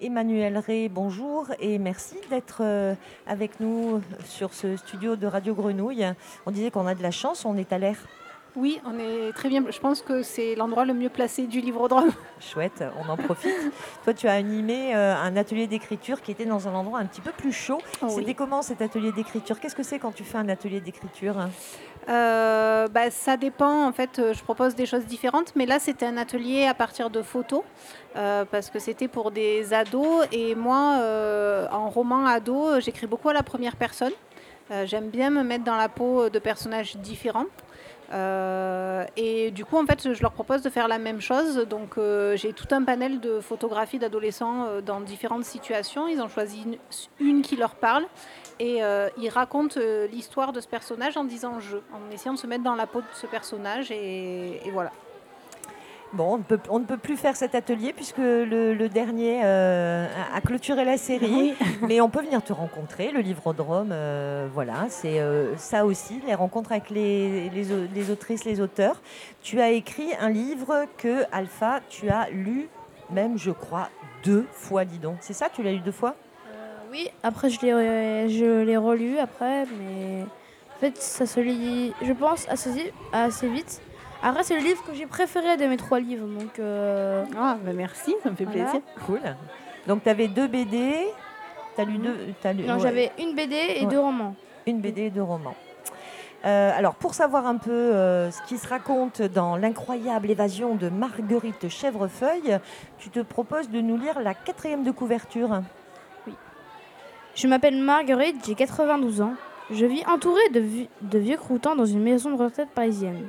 Emmanuel 0.00 0.58
Rey, 0.58 0.90
bonjour 0.90 1.46
et 1.58 1.78
merci 1.78 2.16
d'être 2.28 2.58
euh, 2.60 2.94
avec 3.26 3.60
nous 3.60 4.02
sur 4.26 4.52
ce 4.52 4.76
studio 4.76 5.16
de 5.16 5.26
Radio 5.26 5.54
Grenouille. 5.54 6.06
On 6.44 6.50
disait 6.50 6.70
qu'on 6.70 6.86
a 6.86 6.94
de 6.94 7.02
la 7.02 7.10
chance, 7.10 7.46
on 7.46 7.56
est 7.56 7.72
à 7.72 7.78
l'air. 7.78 7.96
Oui, 8.56 8.80
on 8.86 8.98
est 8.98 9.32
très 9.34 9.50
bien. 9.50 9.62
Je 9.68 9.78
pense 9.78 10.00
que 10.00 10.22
c'est 10.22 10.54
l'endroit 10.54 10.86
le 10.86 10.94
mieux 10.94 11.10
placé 11.10 11.46
du 11.46 11.60
livre-drome. 11.60 12.10
Chouette, 12.40 12.82
on 12.98 13.06
en 13.10 13.16
profite. 13.18 13.52
Toi, 14.02 14.14
tu 14.14 14.28
as 14.28 14.32
animé 14.32 14.96
euh, 14.96 15.14
un 15.14 15.36
atelier 15.36 15.66
d'écriture 15.66 16.22
qui 16.22 16.30
était 16.30 16.46
dans 16.46 16.66
un 16.66 16.74
endroit 16.74 16.98
un 17.00 17.04
petit 17.04 17.20
peu 17.20 17.32
plus 17.32 17.52
chaud. 17.52 17.82
Oui. 18.00 18.10
C'était 18.16 18.32
comment 18.32 18.62
cet 18.62 18.80
atelier 18.80 19.12
d'écriture? 19.12 19.60
Qu'est-ce 19.60 19.76
que 19.76 19.82
c'est 19.82 19.98
quand 19.98 20.12
tu 20.12 20.24
fais 20.24 20.38
un 20.38 20.48
atelier 20.48 20.80
d'écriture? 20.80 21.36
Euh, 22.08 22.88
bah, 22.88 23.10
ça 23.10 23.36
dépend. 23.36 23.86
En 23.86 23.92
fait, 23.92 24.18
euh, 24.18 24.32
je 24.32 24.42
propose 24.42 24.74
des 24.74 24.86
choses 24.86 25.04
différentes. 25.04 25.52
Mais 25.54 25.66
là, 25.66 25.78
c'était 25.78 26.06
un 26.06 26.16
atelier 26.16 26.64
à 26.64 26.72
partir 26.72 27.10
de 27.10 27.20
photos. 27.20 27.62
euh, 28.16 28.44
parce 28.50 28.70
que 28.70 28.78
c'était 28.78 29.08
pour 29.08 29.30
des 29.30 29.74
ados. 29.74 30.26
Et 30.32 30.54
moi, 30.54 30.96
euh, 31.00 31.66
en 31.70 31.90
roman 31.90 32.24
ado, 32.24 32.80
j'écris 32.80 33.06
beaucoup 33.06 33.28
à 33.28 33.34
la 33.34 33.42
première 33.42 33.76
personne. 33.76 34.12
J'aime 34.84 35.10
bien 35.10 35.30
me 35.30 35.44
mettre 35.44 35.62
dans 35.62 35.76
la 35.76 35.88
peau 35.88 36.28
de 36.28 36.40
personnages 36.40 36.96
différents. 36.96 37.44
Euh, 38.12 39.04
et 39.16 39.50
du 39.50 39.64
coup, 39.64 39.76
en 39.76 39.86
fait, 39.86 40.12
je 40.14 40.22
leur 40.22 40.32
propose 40.32 40.62
de 40.62 40.70
faire 40.70 40.88
la 40.88 40.98
même 40.98 41.20
chose. 41.20 41.56
Donc, 41.68 41.98
euh, 41.98 42.36
j'ai 42.36 42.52
tout 42.52 42.68
un 42.70 42.82
panel 42.82 43.20
de 43.20 43.40
photographies 43.40 43.98
d'adolescents 43.98 44.66
euh, 44.66 44.80
dans 44.80 45.00
différentes 45.00 45.44
situations. 45.44 46.08
Ils 46.08 46.20
ont 46.20 46.28
choisi 46.28 46.78
une, 47.20 47.42
qui 47.42 47.56
leur 47.56 47.74
parle 47.74 48.04
et 48.58 48.80
ils 49.18 49.28
racontent 49.28 49.78
l'histoire 50.10 50.52
de 50.52 50.60
ce 50.62 50.66
personnage 50.66 51.18
en 51.18 51.24
disant 51.24 51.60
je, 51.60 51.76
en 51.76 52.10
essayant 52.10 52.32
de 52.32 52.38
se 52.38 52.46
mettre 52.46 52.64
dans 52.64 52.74
la 52.74 52.86
peau 52.86 53.00
de 53.00 53.06
ce 53.12 53.26
personnage. 53.26 53.90
Et 53.90 54.70
voilà. 54.72 54.92
Bon, 56.12 56.34
on 56.34 56.38
ne, 56.38 56.42
peut, 56.44 56.58
on 56.70 56.78
ne 56.78 56.84
peut 56.84 56.96
plus 56.96 57.16
faire 57.16 57.36
cet 57.36 57.54
atelier 57.54 57.92
puisque 57.92 58.18
le, 58.18 58.72
le 58.74 58.88
dernier 58.88 59.40
euh, 59.44 60.06
a 60.32 60.36
a 60.36 60.40
clôturé 60.40 60.84
la 60.84 60.96
série. 60.96 61.54
Mais 61.82 62.00
on 62.00 62.08
peut 62.08 62.22
venir 62.22 62.42
te 62.42 62.52
rencontrer, 62.52 63.10
le 63.10 63.20
livre-drome, 63.20 63.90
euh, 63.92 64.48
voilà, 64.52 64.86
c'est 64.88 65.20
euh, 65.20 65.56
ça 65.56 65.84
aussi, 65.84 66.20
les 66.26 66.34
rencontres 66.34 66.72
avec 66.72 66.90
les, 66.90 67.50
les, 67.50 67.72
au- 67.72 67.86
les 67.94 68.10
autrices, 68.10 68.44
les 68.44 68.60
auteurs. 68.60 69.00
Tu 69.42 69.60
as 69.60 69.70
écrit 69.72 70.08
un 70.20 70.30
livre 70.30 70.84
que, 70.96 71.24
Alpha, 71.32 71.80
tu 71.90 72.08
as 72.08 72.30
lu, 72.30 72.68
même, 73.10 73.36
je 73.36 73.50
crois, 73.50 73.88
deux 74.24 74.46
fois, 74.52 74.84
dis 74.84 74.98
donc. 74.98 75.16
C'est 75.20 75.34
ça, 75.34 75.48
tu 75.52 75.62
l'as 75.62 75.72
lu 75.72 75.80
deux 75.80 75.92
fois? 75.92 76.14
Oui, 76.90 77.10
après 77.22 77.50
je 77.50 77.60
l'ai, 77.60 78.28
je 78.30 78.62
l'ai 78.62 78.76
relu 78.76 79.18
après, 79.18 79.64
mais 79.78 80.22
en 80.22 80.80
fait 80.80 80.96
ça 80.96 81.26
se 81.26 81.40
lit, 81.40 81.92
je 82.00 82.12
pense, 82.12 82.48
assez, 82.48 82.92
assez 83.12 83.48
vite. 83.48 83.82
Après 84.22 84.42
c'est 84.42 84.54
le 84.56 84.62
livre 84.62 84.82
que 84.84 84.94
j'ai 84.94 85.06
préféré 85.06 85.56
de 85.56 85.66
mes 85.66 85.76
trois 85.76 86.00
livres, 86.00 86.26
donc 86.26 86.58
euh, 86.58 87.24
Ah, 87.38 87.56
bah 87.64 87.72
merci, 87.74 88.14
ça 88.22 88.30
me 88.30 88.36
fait 88.36 88.44
Voilà. 88.44 88.62
plaisir. 88.64 88.80
Cool. 89.06 89.20
Donc, 89.86 90.02
tu 90.02 90.08
avais 90.08 90.26
deux 90.26 90.48
BD, 90.48 91.06
as 91.78 91.84
lu 91.84 91.98
deux... 91.98 92.16
t'as 92.42 92.52
lu- 92.52 92.64
non, 92.64 92.74
ouais. 92.74 92.80
j'avais 92.80 93.12
une 93.20 93.34
BD 93.36 93.54
et 93.54 93.80
Ouais. 93.82 93.86
deux 93.86 94.00
romans. 94.00 94.34
Une 94.66 94.80
BD 94.80 95.02
et 95.02 95.10
deux 95.10 95.22
romans. 95.22 95.54
Euh, 96.44 96.72
alors, 96.76 96.94
pour 96.96 97.14
savoir 97.14 97.46
un 97.46 97.56
peu 97.56 97.70
euh, 97.70 98.30
ce 98.32 98.42
qui 98.48 98.58
se 98.58 98.66
raconte 98.66 99.22
dans 99.22 99.56
l'incroyable 99.56 100.28
évasion 100.30 100.74
de 100.74 100.88
Marguerite 100.88 101.68
Chèvrefeuille, 101.68 102.58
tu 102.98 103.10
te 103.10 103.20
proposes 103.20 103.68
de 103.70 103.80
nous 103.80 103.96
lire 103.96 104.18
la 104.20 104.34
quatrième 104.34 104.82
de 104.82 104.90
couverture. 104.90 105.60
Je 107.36 107.46
m'appelle 107.48 107.76
Marguerite, 107.76 108.44
j'ai 108.46 108.54
92 108.54 109.20
ans. 109.20 109.34
Je 109.70 109.84
vis 109.84 110.04
entourée 110.06 110.48
de, 110.52 110.60
vi- 110.60 110.88
de 111.02 111.18
vieux 111.18 111.36
croutons 111.36 111.74
dans 111.74 111.84
une 111.86 112.02
maison 112.02 112.30
de 112.34 112.42
retraite 112.42 112.70
parisienne. 112.74 113.28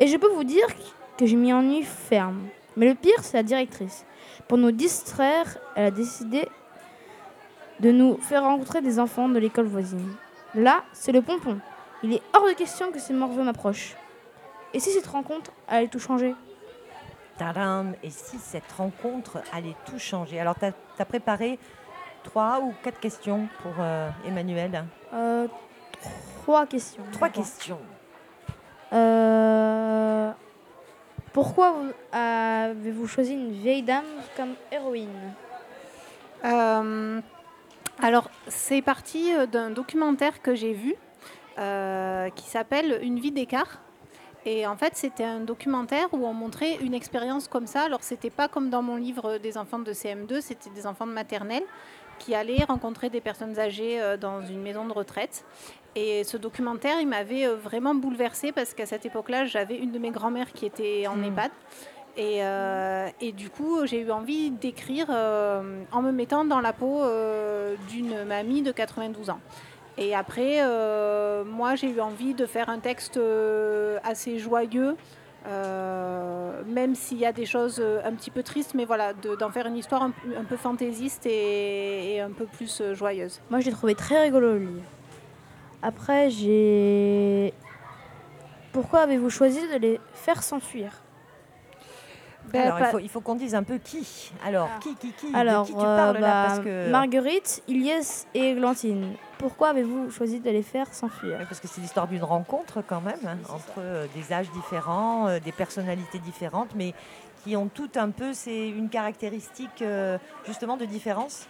Et 0.00 0.06
je 0.06 0.16
peux 0.16 0.28
vous 0.28 0.44
dire 0.44 0.66
que 1.16 1.26
je 1.26 1.36
m'y 1.36 1.52
ennuie 1.52 1.84
ferme. 1.84 2.48
Mais 2.76 2.88
le 2.88 2.94
pire, 2.94 3.22
c'est 3.22 3.36
la 3.36 3.42
directrice. 3.42 4.04
Pour 4.48 4.58
nous 4.58 4.72
distraire, 4.72 5.58
elle 5.76 5.84
a 5.84 5.90
décidé 5.90 6.48
de 7.80 7.92
nous 7.92 8.16
faire 8.18 8.42
rencontrer 8.42 8.80
des 8.80 8.98
enfants 8.98 9.28
de 9.28 9.38
l'école 9.38 9.66
voisine. 9.66 10.14
Là, 10.54 10.82
c'est 10.92 11.12
le 11.12 11.22
pompon. 11.22 11.58
Il 12.02 12.14
est 12.14 12.22
hors 12.34 12.46
de 12.46 12.54
question 12.54 12.90
que 12.90 12.98
ces 12.98 13.12
morveux 13.12 13.44
m'approchent. 13.44 13.94
Et 14.72 14.80
si 14.80 14.90
cette 14.90 15.06
rencontre 15.06 15.52
allait 15.68 15.88
tout 15.88 15.98
changer? 15.98 16.34
Tadam 17.36 17.94
Et 18.02 18.10
si 18.10 18.38
cette 18.38 18.70
rencontre 18.72 19.38
allait 19.52 19.76
tout 19.84 19.98
changer? 19.98 20.40
Alors, 20.40 20.56
tu 20.58 20.64
as, 20.64 21.04
préparé 21.04 21.58
trois 22.22 22.60
ou 22.60 22.72
quatre 22.82 23.00
questions 23.00 23.48
pour 23.62 23.72
euh, 23.78 24.08
Emmanuel? 24.26 24.84
Euh, 25.12 25.46
Trois 26.42 26.66
questions. 26.66 27.02
Trois 27.12 27.28
questions. 27.28 27.78
Euh, 28.92 29.59
Pourquoi 31.32 31.72
vous- 31.72 31.92
avez-vous 32.12 33.06
choisi 33.06 33.34
une 33.34 33.52
vieille 33.52 33.82
dame 33.82 34.04
comme 34.36 34.54
héroïne 34.72 35.32
Euh, 36.44 37.20
alors, 38.02 38.30
c'est 38.48 38.80
parti 38.82 39.32
euh, 39.34 39.44
d'un 39.46 39.70
documentaire 39.70 40.40
que 40.40 40.54
j'ai 40.54 40.72
vu 40.72 40.94
euh, 41.58 42.30
qui 42.30 42.48
s'appelle 42.48 42.98
Une 43.02 43.18
vie 43.20 43.30
d'écart. 43.30 43.80
Et 44.46 44.66
en 44.66 44.74
fait, 44.74 44.96
c'était 44.96 45.24
un 45.24 45.40
documentaire 45.40 46.08
où 46.12 46.26
on 46.26 46.32
montrait 46.32 46.76
une 46.76 46.94
expérience 46.94 47.46
comme 47.46 47.66
ça. 47.66 47.82
Alors, 47.82 48.02
c'était 48.02 48.30
pas 48.30 48.48
comme 48.48 48.70
dans 48.70 48.80
mon 48.80 48.96
livre 48.96 49.36
des 49.36 49.58
enfants 49.58 49.78
de 49.80 49.92
CM2, 49.92 50.40
c'était 50.40 50.70
des 50.70 50.86
enfants 50.86 51.06
de 51.06 51.12
maternelle 51.12 51.64
qui 52.20 52.34
allaient 52.34 52.62
rencontrer 52.64 53.10
des 53.10 53.20
personnes 53.20 53.58
âgées 53.58 54.00
euh, 54.00 54.16
dans 54.16 54.42
une 54.42 54.62
maison 54.62 54.84
de 54.86 54.92
retraite. 54.92 55.44
Et 55.96 56.22
ce 56.22 56.36
documentaire, 56.36 57.00
il 57.00 57.08
m'avait 57.08 57.46
euh, 57.46 57.56
vraiment 57.56 57.96
bouleversée 57.96 58.52
parce 58.52 58.74
qu'à 58.74 58.86
cette 58.86 59.04
époque-là, 59.06 59.46
j'avais 59.46 59.76
une 59.76 59.90
de 59.90 59.98
mes 59.98 60.10
grand-mères 60.10 60.52
qui 60.52 60.66
était 60.66 61.06
en 61.08 61.16
Mm. 61.16 61.24
EHPAD. 61.24 61.50
Et, 62.16 62.44
euh, 62.44 63.08
et 63.20 63.32
du 63.32 63.50
coup, 63.50 63.86
j'ai 63.86 64.00
eu 64.00 64.10
envie 64.10 64.50
d'écrire 64.50 65.06
euh, 65.10 65.82
en 65.92 66.02
me 66.02 66.12
mettant 66.12 66.44
dans 66.44 66.60
la 66.60 66.72
peau 66.72 67.02
euh, 67.02 67.76
d'une 67.88 68.24
mamie 68.24 68.62
de 68.62 68.72
92 68.72 69.30
ans. 69.30 69.40
Et 69.96 70.14
après, 70.14 70.60
moi, 71.44 71.74
j'ai 71.74 71.90
eu 71.90 72.00
envie 72.00 72.32
de 72.32 72.46
faire 72.46 72.70
un 72.70 72.78
texte 72.78 73.20
assez 74.02 74.38
joyeux, 74.38 74.96
euh, 75.46 76.62
même 76.66 76.94
s'il 76.94 77.18
y 77.18 77.26
a 77.26 77.32
des 77.32 77.46
choses 77.46 77.78
euh, 77.80 78.00
un 78.04 78.12
petit 78.12 78.30
peu 78.30 78.42
tristes, 78.42 78.74
mais 78.74 78.84
voilà, 78.84 79.12
de- 79.14 79.34
d'en 79.36 79.50
faire 79.50 79.66
une 79.66 79.76
histoire 79.76 80.02
un, 80.02 80.12
un 80.38 80.44
peu 80.44 80.56
fantaisiste 80.56 81.24
et, 81.26 82.14
et 82.14 82.20
un 82.20 82.30
peu 82.30 82.44
plus 82.46 82.80
euh, 82.80 82.94
joyeuse. 82.94 83.40
Moi, 83.50 83.60
je 83.60 83.66
l'ai 83.66 83.72
trouvé 83.72 83.94
très 83.94 84.20
rigolo 84.22 84.52
le 84.52 84.58
livre. 84.58 84.82
Après, 85.82 86.28
j'ai. 86.30 87.54
Pourquoi 88.72 89.00
avez-vous 89.00 89.30
choisi 89.30 89.60
de 89.72 89.76
les 89.78 90.00
faire 90.12 90.42
s'enfuir? 90.42 90.92
Ben, 92.52 92.62
Alors, 92.62 92.78
il 92.78 92.82
pas- 92.82 92.90
faut, 92.90 92.98
il 92.98 93.08
faut 93.08 93.20
qu'on 93.20 93.34
dise 93.34 93.54
un 93.54 93.62
peu 93.62 93.78
qui. 93.78 94.32
Alors, 94.44 94.68
Ah. 94.74 94.78
qui, 94.82 94.94
qui, 94.96 95.12
qui 95.12 95.34
Alors, 95.34 95.62
De 95.62 95.68
qui 95.68 95.72
tu 95.74 95.78
euh, 95.80 95.96
parles 95.96 96.18
là 96.18 96.20
bah, 96.20 96.44
parce 96.48 96.60
que... 96.60 96.90
Marguerite, 96.90 97.62
Ilyes 97.68 98.26
et 98.34 98.54
Glantine. 98.54 99.12
Pourquoi 99.40 99.68
avez-vous 99.68 100.10
choisi 100.10 100.38
de 100.38 100.50
les 100.50 100.62
faire 100.62 100.92
s'enfuir 100.92 101.36
Oui, 101.38 101.46
Parce 101.48 101.60
que 101.60 101.66
c'est 101.66 101.80
l'histoire 101.80 102.06
d'une 102.06 102.22
rencontre 102.22 102.82
quand 102.86 103.00
même, 103.00 103.18
hein, 103.26 103.38
entre 103.48 103.78
euh, 103.78 104.06
des 104.14 104.34
âges 104.34 104.50
différents, 104.50 105.28
euh, 105.28 105.38
des 105.40 105.50
personnalités 105.50 106.18
différentes, 106.18 106.74
mais 106.74 106.92
qui 107.42 107.56
ont 107.56 107.68
toutes 107.68 107.96
un 107.96 108.10
peu 108.10 108.34
c'est 108.34 108.68
une 108.68 108.90
caractéristique 108.90 109.80
euh, 109.80 110.18
justement 110.46 110.76
de 110.76 110.84
différence? 110.84 111.46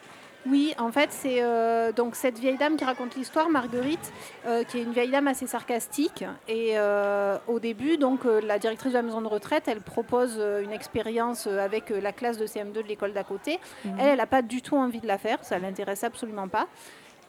Oui, 0.47 0.73
en 0.79 0.91
fait, 0.91 1.11
c'est 1.13 1.43
euh, 1.43 1.93
donc 1.93 2.15
cette 2.15 2.39
vieille 2.39 2.57
dame 2.57 2.77
qui 2.77 2.85
raconte 2.85 3.15
l'histoire, 3.15 3.51
Marguerite, 3.51 4.13
euh, 4.47 4.65
qui 4.65 4.79
est 4.79 4.83
une 4.83 4.93
vieille 4.93 5.11
dame 5.11 5.29
assez 5.29 5.47
sarcastique. 5.47 6.25
Et 6.49 6.79
euh, 6.79 7.37
au 7.47 7.61
début, 7.61 7.99
donc 7.99 8.25
euh, 8.25 8.41
la 8.41 8.59
directrice 8.59 8.93
de 8.93 8.97
la 8.97 9.03
maison 9.03 9.21
de 9.21 9.27
retraite, 9.27 9.65
elle 9.67 9.83
propose 9.83 10.37
euh, 10.39 10.63
une 10.63 10.73
expérience 10.73 11.47
avec 11.47 11.91
euh, 11.91 12.01
la 12.01 12.13
classe 12.13 12.39
de 12.39 12.47
CM2 12.47 12.73
de 12.73 12.81
l'école 12.89 13.13
d'à 13.13 13.25
côté. 13.25 13.59
Elle, 13.85 14.07
elle 14.07 14.17
n'a 14.17 14.27
pas 14.27 14.41
du 14.41 14.63
tout 14.63 14.77
envie 14.77 15.01
de 15.01 15.07
la 15.07 15.19
faire, 15.19 15.39
ça 15.43 15.59
l'intéresse 15.59 16.05
absolument 16.05 16.49
pas. 16.49 16.69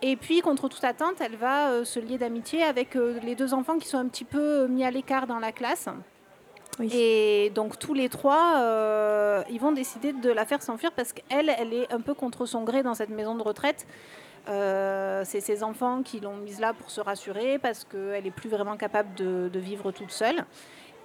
Et 0.02 0.16
puis, 0.16 0.42
contre 0.42 0.68
toute 0.68 0.84
attente, 0.84 1.22
elle 1.22 1.36
va 1.36 1.70
euh, 1.70 1.86
se 1.86 2.00
lier 2.00 2.18
d'amitié 2.18 2.64
avec 2.64 2.96
euh, 2.96 3.20
les 3.24 3.36
deux 3.36 3.54
enfants 3.54 3.78
qui 3.78 3.88
sont 3.88 4.00
un 4.00 4.08
petit 4.08 4.26
peu 4.26 4.64
euh, 4.64 4.68
mis 4.68 4.84
à 4.84 4.90
l'écart 4.90 5.28
dans 5.28 5.40
la 5.40 5.52
classe. 5.52 5.88
Oui. 6.80 6.90
Et 6.94 7.52
donc 7.52 7.78
tous 7.78 7.94
les 7.94 8.10
trois, 8.10 8.56
euh, 8.58 9.44
ils 9.50 9.60
vont 9.60 9.72
décider 9.72 10.14
de 10.14 10.32
la 10.32 10.46
faire 10.46 10.64
s'enfuir 10.64 10.92
parce 10.94 11.14
qu'elle, 11.14 11.50
elle 11.50 11.74
est 11.74 11.92
un 11.92 12.02
peu 12.02 12.14
contre 12.14 12.46
son 12.46 12.64
gré 12.64 12.82
dans 12.82 12.94
cette 12.94 13.10
maison 13.10 13.36
de 13.36 13.44
retraite. 13.44 13.86
Euh, 14.48 15.22
c'est 15.26 15.42
ses 15.42 15.64
enfants 15.64 16.02
qui 16.02 16.20
l'ont 16.20 16.38
mise 16.38 16.60
là 16.60 16.74
pour 16.74 16.90
se 16.90 17.02
rassurer 17.02 17.60
parce 17.60 17.84
qu'elle 17.84 18.24
n'est 18.24 18.32
plus 18.32 18.50
vraiment 18.50 18.78
capable 18.78 19.14
de, 19.16 19.50
de 19.50 19.60
vivre 19.60 19.92
toute 19.92 20.12
seule. 20.12 20.46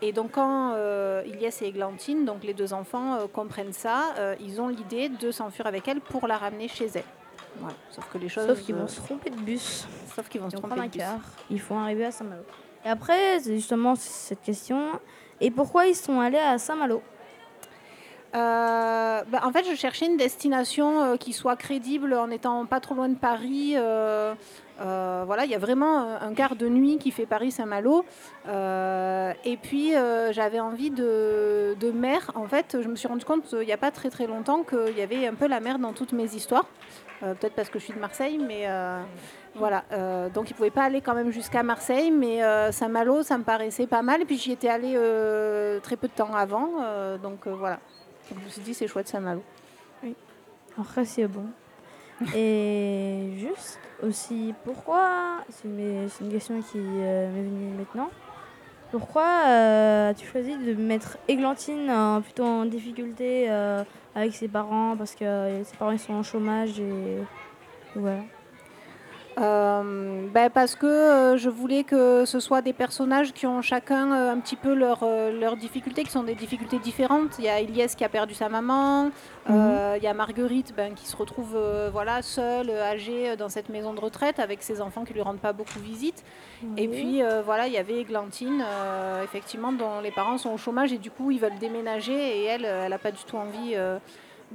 Et 0.01 0.13
donc 0.13 0.33
quand 0.33 0.73
euh, 0.75 1.23
Ilyes 1.27 1.63
et 1.63 1.67
Églantine, 1.67 2.25
donc 2.25 2.45
les 2.45 2.55
deux 2.55 2.73
enfants, 2.73 3.19
comprennent 3.33 3.73
ça, 3.73 4.15
ils 4.41 4.61
ont 4.61 4.69
l'idée 4.69 5.09
de 5.09 5.31
s'enfuir 5.31 5.67
avec 5.67 5.89
elle 5.89 6.01
pour 6.01 6.29
la 6.29 6.39
ramener 6.39 6.69
chez 6.69 6.87
elle. 6.95 7.03
Sauf 7.91 8.09
que 8.13 8.19
les 8.19 8.29
choses... 8.29 8.47
Sauf 8.47 8.61
qu'ils 8.63 8.75
euh, 8.75 8.81
vont 8.81 8.89
se 8.89 9.01
tromper 9.01 9.31
de 9.31 9.37
bus. 9.37 9.87
sauf 10.15 10.29
qu'ils 10.29 10.41
vont 10.41 10.51
se 10.51 10.57
tromper 10.57 10.77
de 10.77 10.89
bus. 10.89 10.97
car. 10.97 11.19
Ils 11.51 11.61
font 11.61 11.79
arriver 11.79 12.05
à 12.05 12.11
Saint-Malo. 12.11 12.43
Et 12.85 12.89
après, 12.89 13.41
c'est 13.41 13.55
justement 13.57 13.95
cette 13.97 14.43
question. 14.43 15.01
Et 15.41 15.51
pourquoi 15.51 15.87
ils 15.87 15.97
sont 15.97 16.21
allés 16.21 16.39
à 16.39 16.59
Saint-Malo? 16.59 17.03
Euh, 18.35 19.23
bah, 19.29 19.41
en 19.45 19.53
fait, 19.53 19.65
je 19.71 19.75
cherchais 19.75 20.07
une 20.07 20.17
destination 20.17 21.03
euh, 21.03 21.17
qui 21.17 21.33
soit 21.33 21.57
crédible 21.57 22.13
en 22.15 22.31
étant 22.31 22.67
pas 22.67 22.81
trop 22.81 22.95
loin 22.95 23.09
de 23.09 23.17
Paris. 23.17 23.73
Euh, 23.77 24.35
euh, 24.81 25.23
voilà, 25.27 25.45
il 25.45 25.51
y 25.51 25.55
a 25.55 25.59
vraiment 25.59 26.17
un, 26.21 26.35
quart 26.35 26.55
de 26.55 26.69
nuit 26.69 26.99
qui 26.99 27.11
fait 27.11 27.25
Paris-Saint-Malo. 27.25 28.05
Euh, 28.47 29.33
et 29.45 29.57
puis, 29.57 29.95
euh, 29.95 30.33
j'avais 30.33 30.61
envie 30.61 30.91
de, 30.91 31.77
de 31.81 31.91
mer. 31.91 32.31
En 32.35 32.47
fait, 32.47 32.77
je 32.83 32.89
me 32.89 32.97
suis 32.97 33.09
rendu 33.09 33.25
compte 33.25 33.55
euh, 33.55 33.63
il 33.63 33.67
n'y 33.67 33.73
a 33.73 33.79
pas 33.79 33.91
très 33.91 34.11
très 34.11 34.27
longtemps 34.27 34.65
qu'il 34.65 34.97
y 34.97 35.03
avait 35.03 35.27
un 35.27 35.35
peu 35.35 35.47
la 35.47 35.61
mer 35.61 35.79
dans 35.79 35.93
toutes 35.93 36.13
mes 36.13 36.35
histoires. 36.35 36.67
Euh, 37.23 37.35
Peut-être 37.35 37.55
parce 37.55 37.71
que 37.71 37.79
je 37.79 37.85
suis 37.85 37.95
de 37.95 37.99
Marseille, 37.99 38.39
mais 38.39 38.65
euh, 38.67 39.03
voilà. 39.55 39.85
Euh, 39.93 40.29
donc, 40.29 40.51
il 40.51 40.53
ne 40.53 40.57
pouvait 40.57 40.71
pas 40.71 40.85
aller 40.85 41.01
quand 41.01 41.15
même 41.15 41.31
jusqu'à 41.31 41.63
Marseille, 41.63 42.11
mais 42.11 42.41
Saint-Malo, 42.73 43.23
ça 43.23 43.39
me 43.39 43.45
paraissait 43.45 43.87
pas 43.87 44.03
mal. 44.03 44.23
Et 44.23 44.25
puis, 44.25 44.37
j'y 44.37 44.53
étais 44.53 44.69
allée 44.69 44.95
très 45.83 45.97
peu 45.97 46.09
de 46.09 46.13
temps 46.13 46.35
avant. 46.35 47.17
donc, 47.23 47.47
voilà. 47.47 47.79
Donc, 48.31 48.41
je 48.41 48.45
me 48.45 48.51
suis 48.51 48.63
dit, 48.63 48.75
c'est 48.75 48.87
chouette 48.87 49.09
Saint-Malo. 49.09 49.43
Après, 50.79 51.05
c'est 51.05 51.27
bon. 51.27 51.47
Et 52.35 53.33
juste 53.37 53.79
aussi, 54.03 54.55
pourquoi, 54.65 55.45
c'est 55.51 55.69
une, 55.69 56.31
question 56.31 56.61
qui 56.61 56.79
m'est 56.79 57.29
venue 57.29 57.73
maintenant, 57.79 58.11
pourquoi 58.91 59.27
euh, 59.47 60.11
as-tu 60.11 60.27
choisi 60.27 60.57
de 60.57 60.75
mettre 60.75 61.19
Églantine 61.29 61.89
euh, 61.91 62.21
plutôt 62.21 62.45
en 62.45 62.65
difficulté 62.65 63.47
euh, 63.49 63.83
avec 64.15 64.35
ses 64.35 64.49
parents 64.49 64.97
parce 64.97 65.15
que 65.15 65.25
euh, 65.25 65.65
ses 65.65 65.77
parents 65.77 65.97
sont 65.99 66.15
en 66.15 66.23
chômage 66.23 66.79
et 66.81 67.19
voilà. 67.95 68.21
Euh, 69.39 70.29
ben 70.33 70.49
parce 70.49 70.75
que 70.75 70.87
euh, 70.87 71.37
je 71.37 71.51
voulais 71.51 71.85
que 71.85 72.25
ce 72.25 72.41
soit 72.41 72.63
des 72.63 72.73
personnages 72.73 73.35
qui 73.35 73.47
ont 73.47 73.61
chacun 73.61 74.11
euh, 74.13 74.33
un 74.33 74.39
petit 74.39 74.57
peu 74.57 74.73
leurs 74.73 75.57
difficultés, 75.57 76.05
qui 76.05 76.11
sont 76.11 76.23
des 76.23 76.35
difficultés 76.35 76.79
différentes. 76.79 77.39
Il 77.39 77.45
y 77.45 77.49
a 77.49 77.61
Ilyes 77.61 77.95
qui 77.95 78.05
a 78.05 78.09
perdu 78.09 78.33
sa 78.33 78.49
maman, 78.49 79.11
euh, 79.51 79.95
il 79.99 80.03
y 80.03 80.07
a 80.07 80.15
Marguerite 80.15 80.73
ben, 80.75 80.95
qui 80.95 81.07
se 81.07 81.17
retrouve 81.17 81.59
voilà, 81.93 82.23
seule, 82.23 82.71
âgée 82.71 83.37
dans 83.37 83.51
cette 83.51 83.69
maison 83.69 83.93
de 83.93 84.01
retraite 84.01 84.39
avec 84.39 84.63
ses 84.63 84.81
enfants 84.81 85.05
qui 85.05 85.13
lui 85.13 85.23
rendent 85.23 85.41
pas 85.41 85.53
beaucoup 85.53 85.81
visite. 85.81 86.25
Et 86.79 86.89
puis 86.89 87.21
voilà, 87.45 87.67
il 87.67 87.75
y 87.75 87.79
avait 87.79 87.99
Églantine, 87.99 88.65
euh, 88.67 89.23
effectivement, 89.23 89.73
dont 89.73 90.01
les 90.03 90.13
parents 90.13 90.39
sont 90.39 90.51
au 90.51 90.59
chômage 90.59 90.93
et 90.93 90.99
du 90.99 91.11
coup 91.11 91.31
ils 91.31 91.41
veulent 91.41 91.59
déménager 91.59 92.15
et 92.15 92.45
elle, 92.45 92.65
elle 92.65 92.91
n'a 92.91 92.99
pas 92.99 93.13
du 93.13 93.23
tout 93.25 93.37
envie 93.37 93.75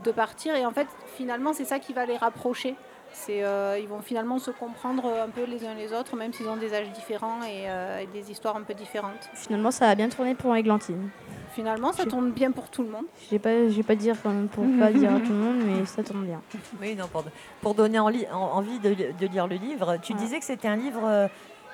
de 0.03 0.11
partir. 0.11 0.55
Et 0.55 0.65
en 0.65 0.71
fait, 0.71 0.87
finalement, 1.15 1.53
c'est 1.53 1.65
ça 1.65 1.77
qui 1.77 1.93
va 1.93 2.05
les 2.07 2.17
rapprocher. 2.17 2.75
C'est, 3.13 3.43
euh, 3.43 3.77
ils 3.79 3.87
vont 3.87 4.01
finalement 4.01 4.39
se 4.39 4.51
comprendre 4.51 5.05
un 5.05 5.29
peu 5.29 5.43
les 5.43 5.65
uns 5.65 5.73
les 5.75 5.93
autres, 5.93 6.15
même 6.15 6.33
s'ils 6.33 6.47
ont 6.47 6.55
des 6.57 6.73
âges 6.73 6.89
différents 6.91 7.43
et, 7.43 7.69
euh, 7.69 7.99
et 7.99 8.07
des 8.07 8.31
histoires 8.31 8.55
un 8.55 8.63
peu 8.63 8.73
différentes. 8.73 9.29
Finalement, 9.33 9.69
ça 9.71 9.87
a 9.89 9.95
bien 9.95 10.09
tourné 10.09 10.33
pour 10.33 10.55
Églantine. 10.55 11.09
Finalement, 11.53 11.91
ça 11.91 12.05
tourne 12.05 12.31
bien 12.31 12.51
pour 12.51 12.69
tout 12.69 12.81
le 12.81 12.89
monde. 12.89 13.05
Je 13.29 13.35
je 13.35 13.75
vais 13.75 13.83
pas 13.83 13.95
dire 13.95 14.15
quand 14.23 14.29
même 14.29 14.47
pour 14.47 14.63
pas 14.79 14.91
dire 14.91 15.13
à 15.13 15.19
tout 15.19 15.33
le 15.33 15.35
monde, 15.37 15.57
mais 15.65 15.85
ça 15.85 16.01
tourne 16.01 16.25
bien. 16.25 16.41
Oui, 16.79 16.95
non, 16.95 17.07
pour, 17.07 17.25
pour 17.61 17.75
donner 17.75 17.99
en 17.99 18.07
li- 18.07 18.25
en- 18.31 18.37
envie 18.37 18.79
de, 18.79 18.93
de 18.93 19.27
lire 19.27 19.47
le 19.47 19.57
livre. 19.57 19.97
Tu 20.01 20.13
Ouais. 20.13 20.19
disais 20.19 20.39
que 20.39 20.45
c'était 20.45 20.69
un 20.69 20.77
livre 20.77 21.01
euh, 21.05 21.27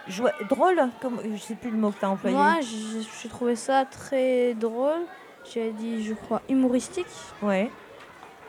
joie- 0.07 0.33
drôle, 0.49 0.81
comme, 0.99 1.19
je 1.31 1.37
sais 1.39 1.53
plus 1.55 1.69
le 1.69 1.77
mot 1.77 1.91
que 1.91 1.99
tu 1.99 2.05
as 2.05 2.09
employé. 2.09 2.35
Moi, 2.35 2.55
j'ai 2.61 3.29
trouvé 3.29 3.55
ça 3.55 3.85
très 3.85 4.55
drôle. 4.55 5.01
J'ai 5.53 5.71
dit, 5.71 6.03
je 6.03 6.13
crois, 6.15 6.41
humoristique. 6.49 7.05
Ouais. 7.43 7.69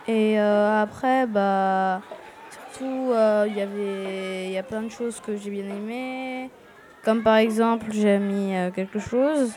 Et 0.09 0.41
euh, 0.41 0.83
après, 0.83 1.27
bah, 1.27 2.01
surtout, 2.71 3.13
euh, 3.13 3.47
il 3.49 3.57
y 3.57 3.61
avait, 3.61 4.51
y 4.51 4.59
a 4.59 4.63
plein 4.63 4.83
de 4.83 4.91
choses 4.91 5.21
que 5.21 5.37
j'ai 5.37 5.51
bien 5.51 5.65
aimées. 5.65 6.51
Comme 7.05 7.23
par 7.23 7.37
exemple, 7.37 7.87
j'ai 7.91 8.19
mis 8.19 8.57
euh, 8.57 8.71
quelque 8.71 8.99
chose. 8.99 9.53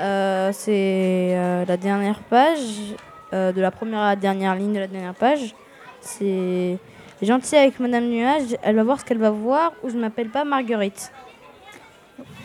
Euh, 0.00 0.50
c'est 0.52 1.64
la 1.66 1.76
dernière 1.76 2.20
page, 2.20 2.94
de 3.32 3.60
la 3.60 3.70
première 3.70 4.00
à 4.00 4.10
la 4.10 4.16
dernière 4.16 4.54
ligne 4.54 4.72
de 4.72 4.78
la 4.78 4.86
dernière 4.86 5.14
page. 5.14 5.54
C'est 6.00 6.78
gentil 7.22 7.56
avec 7.56 7.78
Madame 7.80 8.04
Nuage. 8.04 8.56
Elle 8.62 8.76
va 8.76 8.82
voir 8.82 9.00
ce 9.00 9.04
qu'elle 9.04 9.18
va 9.18 9.30
voir. 9.30 9.72
Ou 9.82 9.90
je 9.90 9.96
m'appelle 9.96 10.30
pas 10.30 10.44
Marguerite. 10.44 11.12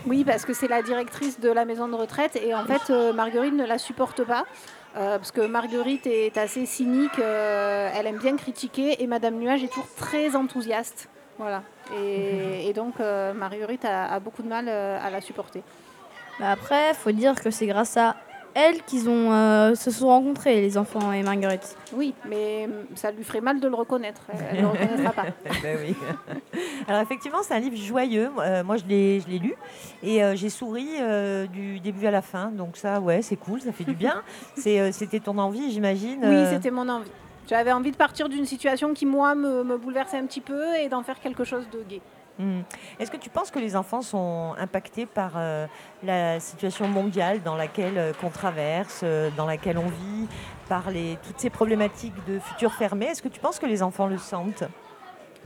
Oui, 0.06 0.24
parce 0.26 0.46
que 0.46 0.54
c'est 0.54 0.68
la 0.68 0.82
directrice 0.82 1.40
de 1.40 1.50
la 1.50 1.66
maison 1.66 1.88
de 1.88 1.96
retraite 1.96 2.36
et 2.36 2.54
en 2.54 2.66
fait, 2.66 2.94
Marguerite 3.14 3.54
ne 3.54 3.66
la 3.66 3.78
supporte 3.78 4.24
pas. 4.24 4.44
Euh, 4.96 5.18
parce 5.18 5.32
que 5.32 5.42
Marguerite 5.42 6.08
est 6.08 6.38
assez 6.38 6.66
cynique, 6.66 7.20
euh, 7.20 7.90
elle 7.94 8.08
aime 8.08 8.18
bien 8.18 8.38
critiquer 8.38 9.04
et 9.04 9.08
Madame 9.08 9.36
Nuage 9.36 9.64
est 9.64 9.68
toujours 9.68 9.90
très 9.98 10.36
enthousiaste. 10.36 11.10
Voilà. 11.38 11.64
Et, 12.02 12.72
donc 12.74 13.00
euh, 13.00 13.34
Marguerite 13.34 13.84
a, 13.84 14.20
beaucoup 14.20 14.42
de 14.42 14.48
mal 14.48 14.70
à 14.70 15.10
la 15.10 15.20
supporter. 15.20 15.64
Bah 16.40 16.52
après, 16.52 16.94
faut 16.94 17.12
dire 17.12 17.36
que 17.36 17.52
c'est 17.52 17.68
grâce 17.68 17.98
à 17.98 18.16
elle 18.56 18.82
qu'ils 18.84 19.10
ont 19.10 19.32
euh, 19.32 19.76
se 19.76 19.92
sont 19.92 20.08
rencontrés, 20.08 20.62
les 20.62 20.78
enfants 20.78 21.12
et 21.12 21.22
Marguerite. 21.22 21.78
Oui, 21.94 22.14
mais 22.28 22.68
mm, 22.68 22.96
ça 22.96 23.12
lui 23.12 23.24
ferait 23.24 23.42
mal 23.42 23.60
de 23.60 23.68
le 23.68 23.76
reconnaître. 23.76 24.22
Elle 24.52 24.58
ne 24.58 24.62
le 24.62 24.68
reconnaîtra 24.70 25.12
pas. 25.12 25.26
Ben 25.62 25.78
oui. 25.86 25.96
Alors 26.88 27.02
effectivement, 27.02 27.40
c'est 27.44 27.54
un 27.54 27.60
livre 27.60 27.78
joyeux. 27.78 28.32
Euh, 28.40 28.64
moi, 28.64 28.78
je 28.78 28.86
l'ai, 28.86 29.20
je 29.20 29.28
l'ai 29.28 29.40
lu 29.40 29.56
et 30.02 30.24
euh, 30.24 30.36
j'ai 30.36 30.50
souri 30.50 30.88
euh, 31.00 31.48
du 31.48 31.80
début 31.80 32.08
à 32.08 32.12
la 32.12 32.22
fin. 32.22 32.50
Donc 32.52 32.78
ça, 32.78 33.00
ouais, 33.00 33.22
c'est 33.22 33.36
cool, 33.36 33.62
ça 33.62 33.72
fait 33.72 33.84
du 33.84 33.94
bien. 33.96 34.24
C'est, 34.56 34.80
euh, 34.80 34.92
c'était 34.92 35.20
ton 35.20 35.38
envie, 35.38 35.72
j'imagine. 35.72 36.20
Oui, 36.22 36.36
euh, 36.36 36.50
c'était 36.50 36.72
mon 36.72 36.88
envie. 36.88 37.12
J'avais 37.48 37.72
envie 37.72 37.92
de 37.92 37.98
partir 37.98 38.30
d'une 38.30 38.46
situation 38.46 38.94
qui, 38.94 39.06
moi, 39.06 39.36
me, 39.36 39.64
me 39.64 39.78
bouleversait 39.78 40.18
un 40.18 40.26
petit 40.26 40.42
peu 40.42 40.76
et 40.78 40.88
d'en 40.90 41.04
faire 41.04 41.20
quelque 41.20 41.44
chose 41.44 41.66
de 41.72 41.84
gai. 41.88 42.02
Hmm. 42.38 42.62
Est-ce 43.00 43.12
que 43.12 43.18
tu 43.18 43.30
penses 43.30 43.50
que 43.50 43.60
les 43.60 43.78
enfants 43.78 44.02
sont 44.02 44.56
impactés 44.58 45.06
par 45.06 45.34
euh, 45.38 45.68
la 46.04 46.40
situation 46.42 46.88
mondiale 46.88 47.42
dans 47.42 47.56
laquelle 47.56 47.98
euh, 47.98 48.14
qu'on 48.14 48.30
traverse, 48.30 49.02
euh, 49.04 49.30
dans 49.38 49.46
laquelle 49.46 49.78
on 49.78 49.88
vit, 49.88 50.28
par 50.68 50.92
les, 50.92 51.18
toutes 51.26 51.40
ces 51.40 51.50
problématiques 51.50 52.14
de 52.28 52.40
futur 52.40 52.74
fermé 52.74 53.06
Est-ce 53.06 53.22
que 53.22 53.30
tu 53.30 53.40
penses 53.40 53.58
que 53.58 53.66
les 53.66 53.82
enfants 53.82 54.08
le 54.08 54.18
sentent? 54.18 54.66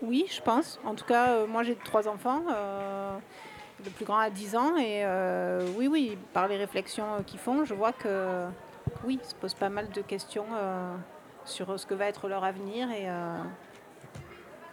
Oui, 0.01 0.25
je 0.31 0.41
pense. 0.41 0.80
En 0.83 0.95
tout 0.95 1.06
cas, 1.06 1.30
euh, 1.30 1.47
moi 1.47 1.62
j'ai 1.62 1.75
trois 1.75 2.07
enfants. 2.07 2.41
le 2.47 3.92
plus 3.92 4.06
grand 4.06 4.18
a 4.18 4.31
10 4.31 4.56
ans. 4.56 4.75
Et 4.77 5.06
oui, 5.77 5.88
oui, 5.88 6.18
par 6.33 6.47
les 6.47 6.57
réflexions 6.57 7.21
qu'ils 7.25 7.39
font, 7.39 7.65
je 7.65 7.75
vois 7.75 7.92
que 7.92 8.45
oui, 9.06 9.19
ils 9.21 9.30
se 9.30 9.35
posent 9.35 9.53
pas 9.53 9.69
mal 9.69 9.89
de 9.89 10.01
questions 10.01 10.47
sur 11.45 11.80
ce 11.80 11.85
que 11.85 11.94
va 11.94 12.06
être 12.06 12.27
leur 12.27 12.44
avenir. 12.44 12.88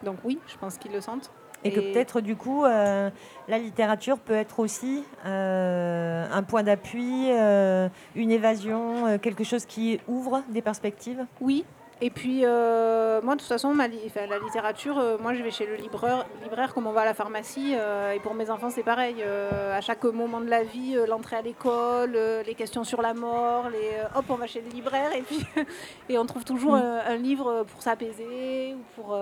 Donc 0.03 0.17
oui, 0.23 0.39
je 0.47 0.57
pense 0.57 0.77
qu'ils 0.77 0.93
le 0.93 1.01
sentent. 1.01 1.31
Et 1.63 1.71
que 1.71 1.79
peut-être 1.79 2.21
du 2.21 2.35
coup, 2.35 2.63
euh, 2.65 3.09
la 3.47 3.57
littérature 3.57 4.19
peut 4.19 4.35
être 4.35 4.59
aussi 4.59 5.03
euh, 5.25 6.25
un 6.31 6.43
point 6.43 6.63
d'appui, 6.63 7.27
euh, 7.31 7.89
une 8.15 8.31
évasion, 8.31 9.17
quelque 9.19 9.43
chose 9.43 9.65
qui 9.65 9.99
ouvre 10.07 10.43
des 10.49 10.61
perspectives? 10.61 11.25
Oui. 11.41 11.65
Et 11.99 12.11
puis, 12.11 12.41
moi, 12.41 13.33
de 13.33 13.39
toute 13.39 13.47
façon, 13.47 13.73
ma 13.73 13.87
li- 13.87 13.97
enfin, 14.05 14.27
la 14.29 14.37
littérature, 14.37 15.01
moi, 15.19 15.33
je 15.33 15.41
vais 15.41 15.49
chez 15.49 15.65
le 15.65 15.73
libraire, 15.75 16.27
libraire 16.43 16.71
comme 16.75 16.85
on 16.85 16.91
va 16.91 17.01
à 17.01 17.05
la 17.05 17.15
pharmacie. 17.15 17.73
et 17.73 18.19
pour 18.19 18.35
mes 18.35 18.51
enfants, 18.51 18.69
c'est 18.69 18.83
pareil. 18.83 19.15
À 19.23 19.81
chaque 19.81 20.03
moment 20.03 20.39
de 20.39 20.47
la 20.49 20.61
vie, 20.63 20.95
l'entrée 21.07 21.37
à 21.37 21.41
l'école, 21.41 22.15
les 22.45 22.53
questions 22.53 22.83
sur 22.83 23.01
la 23.01 23.15
mort, 23.15 23.69
les, 23.71 23.89
hop, 24.15 24.25
on 24.29 24.35
va 24.35 24.45
chez 24.45 24.61
le 24.61 24.69
libraire. 24.69 25.09
Et 25.15 25.23
puis, 25.23 25.43
et 26.09 26.19
on 26.19 26.25
trouve 26.27 26.43
toujours 26.43 26.75
un, 26.75 26.99
un 27.07 27.15
livre 27.15 27.65
pour 27.71 27.81
s'apaiser 27.81 28.75
ou 28.75 29.01
pour. 29.01 29.17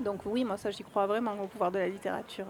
Donc 0.00 0.20
oui, 0.26 0.44
moi, 0.44 0.56
ça, 0.56 0.70
j'y 0.70 0.82
crois 0.82 1.06
vraiment 1.06 1.32
au 1.42 1.46
pouvoir 1.46 1.72
de 1.72 1.78
la 1.78 1.88
littérature. 1.88 2.46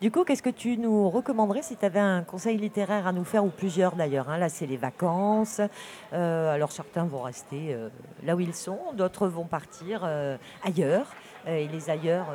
Du 0.00 0.10
coup, 0.10 0.24
qu'est-ce 0.24 0.42
que 0.42 0.50
tu 0.50 0.76
nous 0.76 1.08
recommanderais 1.08 1.62
si 1.62 1.76
tu 1.76 1.84
avais 1.84 2.00
un 2.00 2.22
conseil 2.22 2.58
littéraire 2.58 3.06
à 3.06 3.12
nous 3.12 3.24
faire, 3.24 3.44
ou 3.44 3.48
plusieurs 3.48 3.96
d'ailleurs 3.96 4.28
hein? 4.28 4.38
Là, 4.38 4.48
c'est 4.48 4.66
les 4.66 4.76
vacances. 4.76 5.60
Euh, 6.12 6.54
alors, 6.54 6.72
certains 6.72 7.04
vont 7.04 7.22
rester 7.22 7.74
euh, 7.74 7.88
là 8.24 8.36
où 8.36 8.40
ils 8.40 8.54
sont, 8.54 8.78
d'autres 8.94 9.28
vont 9.28 9.46
partir 9.46 10.02
euh, 10.04 10.36
ailleurs. 10.62 11.06
Et 11.46 11.68
les 11.68 11.88
ailleurs 11.88 12.26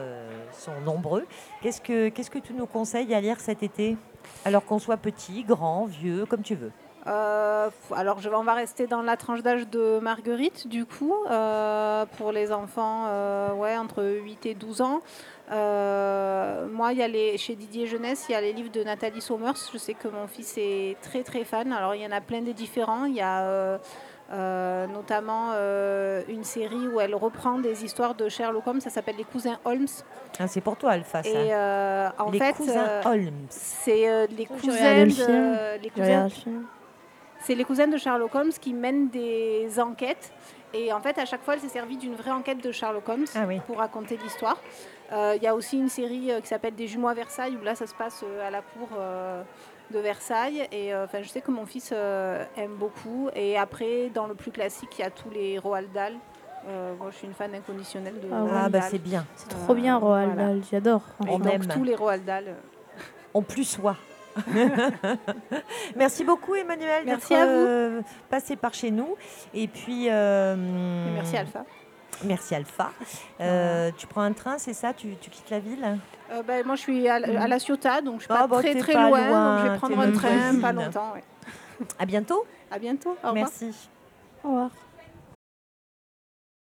sont 0.52 0.82
nombreux. 0.84 1.28
Qu'est-ce 1.62 1.80
que, 1.80 2.10
qu'est-ce 2.10 2.32
que 2.32 2.40
tu 2.40 2.56
nous 2.56 2.66
conseilles 2.66 3.14
à 3.14 3.22
lire 3.22 3.40
cet 3.40 3.62
été? 3.62 3.98
Alors 4.46 4.66
qu'on 4.66 4.80
soit 4.80 4.98
petit, 4.98 5.44
grand, 5.44 5.86
vieux, 5.86 6.26
comme 6.26 6.42
tu 6.42 6.56
veux. 6.56 6.72
Euh, 7.08 7.70
alors, 7.96 8.20
je 8.20 8.30
vais, 8.30 8.36
on 8.36 8.44
va 8.44 8.54
rester 8.54 8.88
dans 8.88 9.02
la 9.02 9.16
tranche 9.18 9.42
d'âge 9.44 9.68
de 9.68 10.00
Marguerite, 10.00 10.68
du 10.68 10.86
coup, 10.86 11.14
euh, 11.30 12.06
pour 12.18 12.32
les 12.32 12.52
enfants 12.52 13.06
euh, 13.08 13.54
ouais, 13.54 13.78
entre 13.78 14.04
8 14.04 14.46
et 14.48 14.54
12 14.56 14.82
ans. 14.82 15.02
Euh, 15.52 16.68
moi, 16.68 16.94
il 16.94 16.98
y 16.98 17.04
a 17.04 17.08
les, 17.08 17.38
chez 17.38 17.56
Didier 17.56 17.86
Jeunesse, 17.86 18.26
il 18.28 18.32
y 18.32 18.36
a 18.36 18.42
les 18.42 18.54
livres 18.54 18.72
de 18.72 18.84
Nathalie 18.84 19.22
Sommers. 19.22 19.54
Je 19.72 19.78
sais 19.78 19.94
que 19.94 20.08
mon 20.08 20.28
fils 20.28 20.56
est 20.58 20.98
très, 21.02 21.22
très 21.24 21.44
fan. 21.44 21.72
Alors, 21.72 21.94
il 21.94 22.02
y 22.02 22.08
en 22.08 22.12
a 22.12 22.22
plein 22.22 22.42
des 22.42 22.54
différents. 22.54 23.06
Il 23.06 23.14
y 23.16 23.22
a 23.22 23.44
euh, 23.44 23.78
euh, 24.34 24.88
notamment 24.88 25.52
euh, 25.54 26.24
une 26.28 26.44
série 26.44 26.88
où 26.88 27.00
elle 27.00 27.14
reprend 27.14 27.60
des 27.60 27.86
histoires 27.86 28.16
de 28.16 28.28
Sherlock 28.28 28.66
Holmes. 28.66 28.82
Ça 28.82 28.90
s'appelle 28.90 29.18
Les 29.18 29.24
Cousins 29.24 29.60
Holmes. 29.66 29.86
Ah, 30.40 30.48
c'est 30.48 30.62
pour 30.62 30.78
toi, 30.78 30.92
Alpha, 30.92 31.22
ça. 31.22 31.30
Et 31.30 31.54
euh, 31.54 32.10
en 32.18 32.32
les 32.32 32.40
fait, 32.40 32.54
cousins 32.54 32.88
euh, 32.88 33.02
Holmes. 33.06 33.46
c'est 33.50 34.10
euh, 34.10 34.26
les 34.36 34.48
cousins 34.48 35.06
de, 35.06 35.82
les 35.82 35.90
cousins. 35.92 36.28
C'est 37.40 37.56
les 37.56 37.64
cousins 37.64 37.88
de 37.88 37.98
Sherlock 37.98 38.34
Holmes 38.36 38.52
qui 38.60 38.74
mènent 38.74 39.10
des 39.10 39.80
enquêtes. 39.80 40.32
Et 40.74 40.92
en 40.92 41.00
fait, 41.00 41.18
à 41.18 41.26
chaque 41.26 41.42
fois, 41.44 41.54
elle 41.54 41.62
s'est 41.62 41.70
servie 41.70 41.96
d'une 41.98 42.16
vraie 42.16 42.32
enquête 42.32 42.62
de 42.62 42.72
Sherlock 42.72 43.08
Holmes 43.08 43.26
Ah 43.36 43.46
oui. 43.48 43.62
pour 43.66 43.78
raconter 43.78 44.18
l'histoire. 44.18 44.58
Euh, 45.14 45.34
Il 45.38 45.44
y 45.44 45.48
a 45.48 45.56
aussi 45.56 45.78
une 45.78 45.88
série 45.90 46.32
euh, 46.32 46.42
qui 46.42 46.48
s'appelle 46.48 46.76
Des 46.76 46.88
jumeaux 46.88 47.08
à 47.08 47.14
Versailles, 47.14 47.56
où 47.60 47.64
là, 47.64 47.76
ça 47.76 47.88
se 47.88 47.94
passe 47.94 48.24
euh, 48.26 48.46
à 48.48 48.50
la 48.52 48.62
cour 48.62 48.90
de 49.92 50.00
Versailles. 50.00 50.68
Et 50.72 50.94
euh, 50.94 51.06
enfin, 51.06 51.22
je 51.22 51.30
sais 51.30 51.42
que 51.42 51.52
mon 51.52 51.66
fils 51.66 51.92
euh, 51.94 52.44
aime 52.58 52.76
beaucoup. 52.76 53.30
Et 53.36 53.58
après, 53.58 54.10
dans 54.14 54.28
le 54.28 54.34
plus 54.36 54.52
classique, 54.52 54.90
il 54.98 55.02
y 55.02 55.06
a 55.06 55.12
tous 55.12 55.30
les 55.30 55.58
Roald 55.60 55.92
Dahl. 55.94 56.14
Euh, 56.68 56.94
moi, 56.98 57.08
je 57.12 57.18
suis 57.18 57.28
une 57.28 57.34
fan 57.36 57.54
inconditionnelle 57.54 58.20
de 58.20 58.28
Ah 58.34 58.44
ouais. 58.44 58.50
Ah 58.52 58.58
Roald 58.62 58.72
bah 58.74 58.82
c'est 58.82 58.98
bien. 58.98 59.26
C'est 59.36 59.50
trop 59.50 59.76
bien, 59.76 59.98
Roald 59.98 60.34
voilà. 60.34 60.48
Dahl, 60.50 60.62
j'adore. 60.70 61.02
On 61.20 61.38
donc, 61.40 61.54
aime. 61.54 61.68
tous 61.68 61.84
les 61.84 61.96
Roald 61.96 62.26
Dahl. 62.26 62.56
En 63.34 63.42
plus 63.44 63.64
soi. 63.66 63.96
Merci 65.96 66.24
beaucoup 66.24 66.56
Emmanuel 66.56 67.04
Merci 67.06 67.30
d'être 67.30 67.42
à 67.42 67.46
vous. 67.46 67.52
euh, 67.52 68.02
passé 68.30 68.56
par 68.56 68.74
chez 68.74 68.92
nous. 68.92 69.16
Et 69.54 69.68
puis 69.68 70.08
euh, 70.10 70.56
merci 71.14 71.38
Alpha. 71.38 71.64
Merci 72.24 72.56
Alpha. 72.56 72.92
Euh, 73.42 73.92
tu 73.98 74.08
prends 74.08 74.22
un 74.22 74.32
train, 74.34 74.58
c'est 74.58 74.74
ça? 74.74 74.94
Tu, 74.94 75.16
tu 75.20 75.30
quittes 75.30 75.50
la 75.50 75.60
ville? 75.60 75.98
Euh, 76.32 76.42
ben, 76.44 76.66
moi, 76.66 76.76
je 76.76 76.82
suis 76.82 77.08
à, 77.10 77.20
la- 77.20 77.42
à 77.44 77.48
La 77.48 77.60
Ciotat, 77.60 78.00
donc 78.02 78.20
je 78.22 78.24
suis 78.26 78.34
Ah, 78.34 78.40
pas 78.40 78.48
bah, 78.48 78.58
très 78.62 78.74
très 78.76 78.94
pas 78.94 79.10
loin, 79.10 79.28
loin, 79.28 79.56
donc 79.58 79.66
je 79.66 79.72
vais 79.72 79.78
prendre 79.78 80.00
un 80.00 80.12
train, 80.14 80.30
voisine. 80.38 80.62
pas 80.62 80.72
longtemps. 80.72 81.12
ouais. 81.14 81.24
À 82.00 82.06
bientôt. 82.06 82.46
À 82.72 82.80
bientôt. 82.80 83.10
Au 83.22 83.28
revoir. 83.30 83.34
Merci. 83.34 83.72
Au 84.46 84.48
revoir. 84.48 84.70